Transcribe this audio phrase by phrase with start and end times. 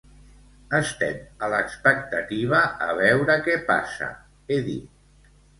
[0.77, 4.11] Estem a l'expectativa a veure què passa,
[4.55, 5.33] he dit.